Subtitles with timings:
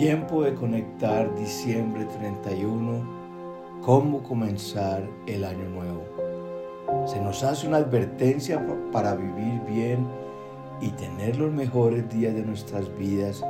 [0.00, 7.06] Tiempo de conectar diciembre 31, cómo comenzar el año nuevo.
[7.06, 10.06] Se nos hace una advertencia para vivir bien
[10.80, 13.44] y tener los mejores días de nuestras vidas.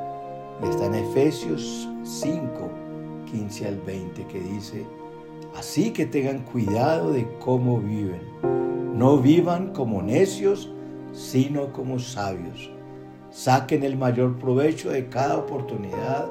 [0.65, 2.43] Está en Efesios 5,
[3.30, 4.85] 15 al 20, que dice,
[5.57, 8.23] así que tengan cuidado de cómo viven.
[8.98, 10.69] No vivan como necios,
[11.12, 12.73] sino como sabios.
[13.30, 16.29] Saquen el mayor provecho de cada oportunidad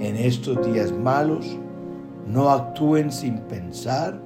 [0.00, 1.58] en estos días malos,
[2.26, 4.18] no actúen sin pensar,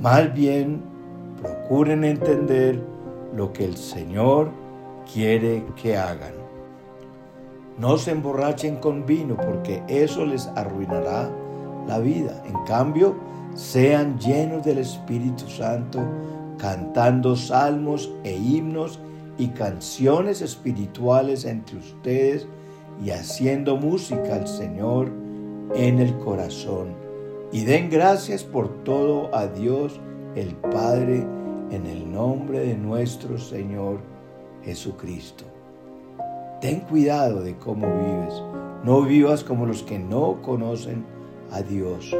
[0.00, 0.82] más bien
[1.40, 2.80] procuren entender
[3.34, 4.50] lo que el Señor
[5.12, 6.34] quiere que hagan.
[7.78, 11.30] No se emborrachen con vino porque eso les arruinará
[11.88, 12.42] la vida.
[12.46, 13.16] En cambio,
[13.54, 16.00] sean llenos del Espíritu Santo,
[16.58, 19.00] cantando salmos e himnos
[19.38, 22.46] y canciones espirituales entre ustedes
[23.02, 25.10] y haciendo música al Señor
[25.74, 26.94] en el corazón.
[27.52, 30.00] Y den gracias por todo a Dios
[30.34, 31.26] el Padre
[31.70, 34.00] en el nombre de nuestro Señor
[34.62, 35.44] Jesucristo.
[36.60, 38.42] Ten cuidado de cómo vives.
[38.84, 41.04] No vivas como los que no conocen
[41.50, 42.14] a Dios.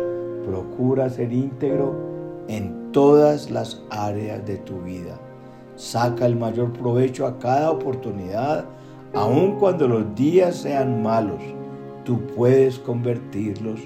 [0.46, 1.94] Procura ser íntegro
[2.48, 5.20] en todas las áreas de tu vida.
[5.76, 8.64] Saca el mayor provecho a cada oportunidad
[9.12, 11.42] Aun cuando los días sean malos,
[12.04, 13.80] tú puedes convertirlos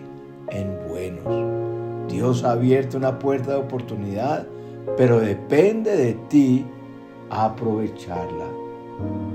[0.51, 2.13] en buenos.
[2.13, 4.47] Dios ha abierto una puerta de oportunidad,
[4.99, 6.67] pero depende de ti
[7.31, 8.45] aprovecharla.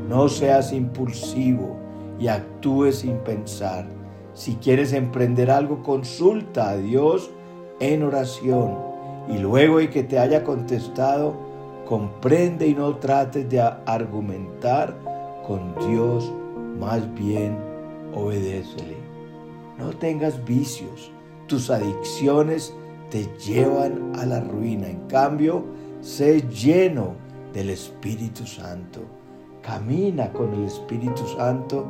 [0.08, 1.76] No seas impulsivo
[2.20, 3.88] y actúes sin pensar.
[4.36, 7.32] Si quieres emprender algo, consulta a Dios
[7.80, 8.78] en oración
[9.28, 11.34] y luego de que te haya contestado,
[11.88, 15.09] comprende y no trates de argumentar
[15.50, 16.32] con Dios,
[16.80, 17.58] más bien
[18.14, 18.96] obedécele.
[19.80, 21.12] No tengas vicios,
[21.48, 22.72] tus adicciones
[23.10, 24.88] te llevan a la ruina.
[24.88, 25.66] En cambio,
[26.02, 27.16] sé lleno
[27.52, 29.02] del Espíritu Santo.
[29.64, 31.88] Camina con el Espíritu Santo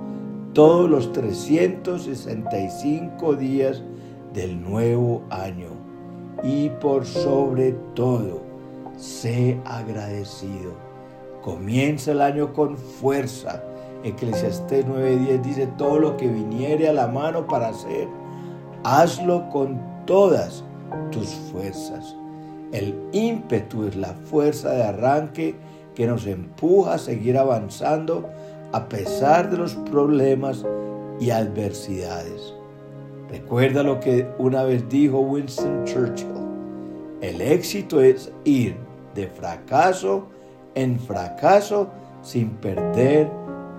[0.54, 3.84] todos los 365 días
[4.34, 5.72] del nuevo año.
[6.44, 8.42] Y por sobre todo,
[8.96, 10.89] sé agradecido
[11.42, 13.64] Comienza el año con fuerza.
[14.04, 18.08] Eclesiastés 9:10 dice, todo lo que viniere a la mano para hacer,
[18.84, 20.64] hazlo con todas
[21.12, 22.16] tus fuerzas.
[22.72, 25.56] El ímpetu es la fuerza de arranque
[25.96, 28.30] que nos empuja a seguir avanzando
[28.72, 30.66] a pesar de los problemas
[31.20, 32.54] y adversidades.
[33.30, 36.28] Recuerda lo que una vez dijo Winston Churchill.
[37.22, 38.78] El éxito es ir
[39.14, 40.28] de fracaso
[40.82, 41.90] en fracaso
[42.22, 43.30] sin perder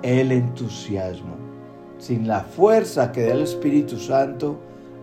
[0.02, 1.36] el entusiasmo.
[1.98, 4.58] Sin la fuerza que da el Espíritu Santo,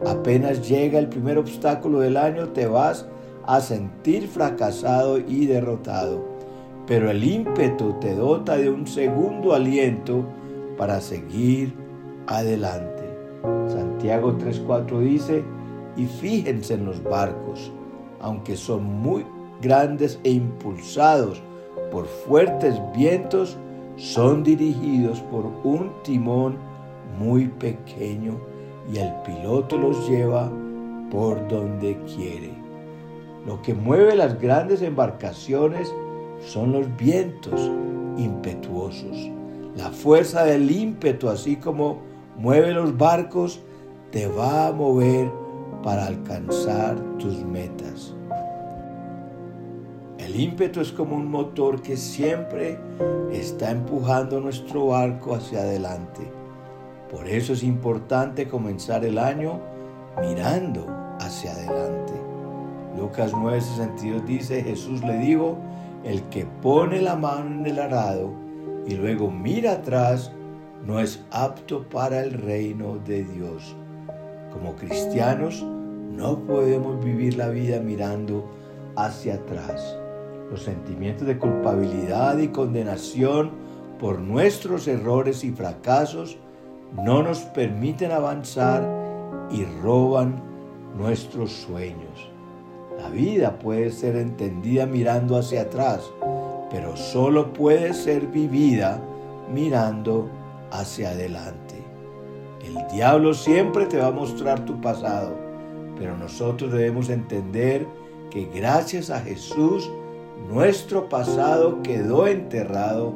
[0.06, 3.08] apenas llega el primer obstáculo del año, te vas
[3.46, 6.24] a sentir fracasado y derrotado.
[6.86, 10.26] Pero el ímpetu te dota de un segundo aliento
[10.78, 11.74] para seguir
[12.28, 13.04] adelante.
[13.68, 15.44] Santiago 3:4 dice,
[15.96, 17.72] y fíjense en los barcos,
[18.20, 19.26] aunque son muy
[19.62, 21.42] grandes e impulsados
[21.92, 23.58] por fuertes vientos
[23.96, 26.58] son dirigidos por un timón
[27.20, 28.38] muy pequeño
[28.92, 30.52] y el piloto los lleva
[31.10, 32.52] por donde quiere.
[33.46, 35.92] Lo que mueve las grandes embarcaciones
[36.46, 37.72] son los vientos
[38.18, 39.32] impetuosos.
[39.76, 42.00] La fuerza del ímpetu, así como
[42.38, 43.62] mueve los barcos,
[44.12, 45.30] te va a mover
[45.84, 48.17] para alcanzar tus metas.
[50.28, 52.78] El ímpetu es como un motor que siempre
[53.32, 56.30] está empujando nuestro barco hacia adelante.
[57.10, 59.62] Por eso es importante comenzar el año
[60.20, 60.86] mirando
[61.22, 62.12] hacia adelante.
[62.98, 65.58] Lucas 9:62 dice, Jesús le dijo,
[66.04, 68.30] el que pone la mano en el arado
[68.86, 70.34] y luego mira atrás,
[70.86, 73.78] no es apto para el reino de Dios.
[74.52, 78.44] Como cristianos, no podemos vivir la vida mirando
[78.98, 79.98] hacia atrás.
[80.52, 83.52] Los sentimientos de culpabilidad y condenación
[84.00, 86.38] por nuestros errores y fracasos
[86.96, 88.88] no nos permiten avanzar
[89.52, 90.42] y roban
[90.98, 92.32] nuestros sueños.
[92.98, 96.02] La vida puede ser entendida mirando hacia atrás,
[96.72, 99.02] pero solo puede ser vivida
[99.54, 100.30] mirando
[100.72, 101.76] hacia adelante.
[102.66, 105.36] El diablo siempre te va a mostrar tu pasado,
[105.98, 107.86] pero nosotros debemos entender
[108.30, 109.90] que gracias a Jesús
[110.50, 113.14] nuestro pasado quedó enterrado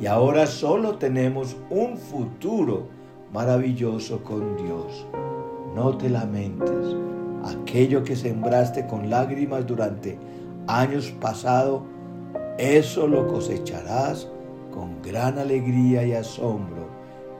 [0.00, 2.88] y ahora solo tenemos un futuro
[3.32, 5.06] maravilloso con Dios.
[5.74, 6.96] No te lamentes.
[7.44, 10.18] Aquello que sembraste con lágrimas durante
[10.66, 11.82] años pasados,
[12.58, 14.28] eso lo cosecharás
[14.72, 16.88] con gran alegría y asombro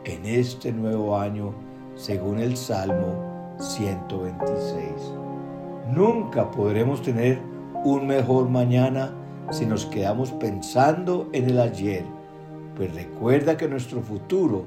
[0.05, 1.55] en este nuevo año,
[1.96, 4.85] según el Salmo 126.
[5.93, 7.41] Nunca podremos tener
[7.85, 9.12] un mejor mañana
[9.50, 12.05] si nos quedamos pensando en el ayer,
[12.76, 14.64] pues recuerda que nuestro futuro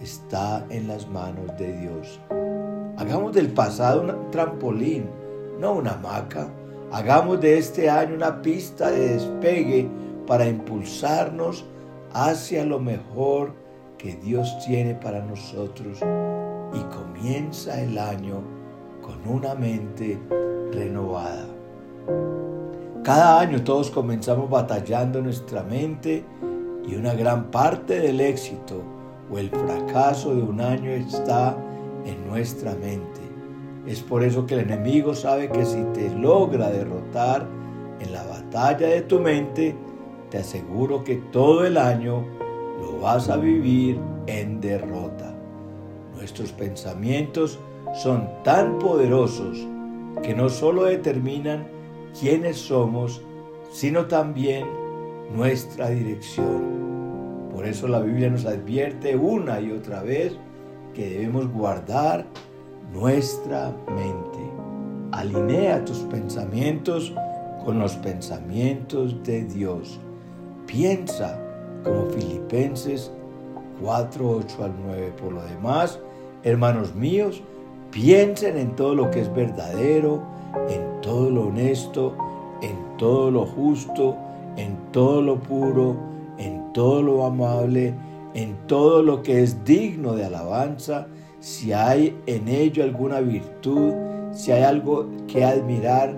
[0.00, 2.20] está en las manos de Dios.
[2.96, 5.06] Hagamos del pasado un trampolín,
[5.58, 6.48] no una hamaca.
[6.92, 9.88] Hagamos de este año una pista de despegue
[10.26, 11.64] para impulsarnos
[12.12, 13.54] hacia lo mejor
[13.96, 16.00] que Dios tiene para nosotros
[16.74, 18.42] y comienza el año
[19.00, 20.18] con una mente
[20.72, 21.46] renovada.
[23.02, 26.24] Cada año todos comenzamos batallando nuestra mente
[26.86, 28.80] y una gran parte del éxito
[29.28, 31.56] o el fracaso de un año está
[32.04, 33.20] en nuestra mente.
[33.88, 37.44] Es por eso que el enemigo sabe que si te logra derrotar
[37.98, 39.74] en la batalla de tu mente,
[40.30, 42.24] te aseguro que todo el año
[42.80, 45.34] lo vas a vivir en derrota.
[46.14, 47.58] Nuestros pensamientos
[47.94, 49.58] son tan poderosos
[50.22, 51.81] que no solo determinan
[52.18, 53.22] quiénes somos,
[53.72, 54.66] sino también
[55.34, 57.48] nuestra dirección.
[57.52, 60.36] Por eso la Biblia nos advierte una y otra vez
[60.94, 62.26] que debemos guardar
[62.92, 64.38] nuestra mente.
[65.12, 67.12] Alinea tus pensamientos
[67.64, 70.00] con los pensamientos de Dios.
[70.66, 71.38] Piensa
[71.84, 73.10] como Filipenses
[73.80, 75.12] 4, 8 al 9.
[75.20, 75.98] Por lo demás,
[76.42, 77.42] hermanos míos,
[77.90, 80.22] piensen en todo lo que es verdadero,
[80.68, 82.14] en todo lo honesto,
[82.60, 84.16] en todo lo justo,
[84.56, 85.96] en todo lo puro,
[86.38, 87.94] en todo lo amable,
[88.34, 91.06] en todo lo que es digno de alabanza,
[91.40, 93.92] si hay en ello alguna virtud,
[94.32, 96.14] si hay algo que admirar,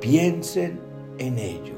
[0.00, 0.80] piensen
[1.18, 1.74] en ello.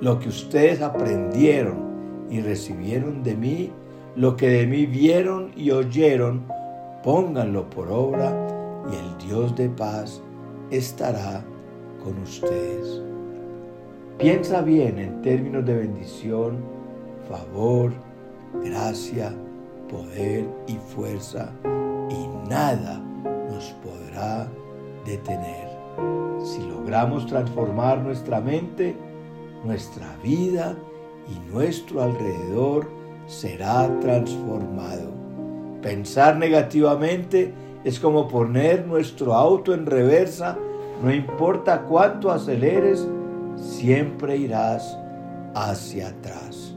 [0.00, 3.72] Lo que ustedes aprendieron y recibieron de mí,
[4.16, 6.46] lo que de mí vieron y oyeron,
[7.02, 8.34] pónganlo por obra
[8.90, 10.22] y el Dios de paz
[10.70, 11.42] estará
[12.02, 13.02] con ustedes.
[14.18, 16.58] Piensa bien en términos de bendición,
[17.28, 17.92] favor,
[18.64, 19.32] gracia,
[19.88, 21.52] poder y fuerza,
[22.10, 22.98] y nada
[23.50, 24.48] nos podrá
[25.04, 25.68] detener.
[26.44, 28.96] Si logramos transformar nuestra mente,
[29.64, 30.76] nuestra vida
[31.28, 32.88] y nuestro alrededor
[33.26, 35.12] será transformado.
[35.82, 37.52] Pensar negativamente
[37.84, 40.58] es como poner nuestro auto en reversa,
[41.02, 43.06] no importa cuánto aceleres,
[43.56, 44.98] siempre irás
[45.54, 46.74] hacia atrás.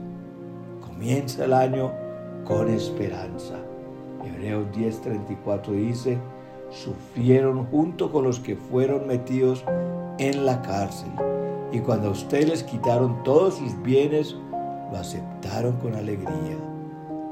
[0.79, 1.91] Comienza el año
[2.45, 3.55] con esperanza.
[4.23, 6.17] Hebreos 10:34 dice,
[6.69, 9.63] sufrieron junto con los que fueron metidos
[10.19, 11.11] en la cárcel.
[11.71, 14.35] Y cuando a ustedes les quitaron todos sus bienes,
[14.91, 16.57] lo aceptaron con alegría.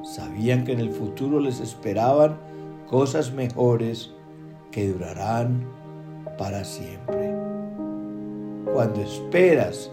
[0.01, 2.37] Sabían que en el futuro les esperaban
[2.89, 4.11] cosas mejores
[4.71, 5.65] que durarán
[6.37, 7.35] para siempre.
[8.73, 9.91] Cuando esperas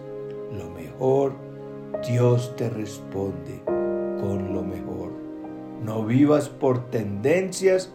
[0.52, 1.34] lo mejor,
[2.06, 5.10] Dios te responde con lo mejor.
[5.84, 7.90] No vivas por tendencias,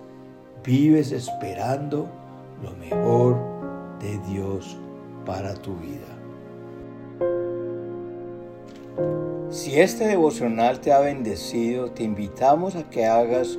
[0.63, 2.07] vives esperando
[2.61, 3.37] lo mejor
[3.99, 4.77] de Dios
[5.25, 6.07] para tu vida.
[9.49, 13.57] Si este devocional te ha bendecido, te invitamos a que hagas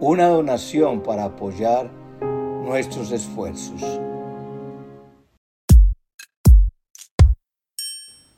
[0.00, 1.90] una donación para apoyar
[2.64, 3.99] nuestros esfuerzos.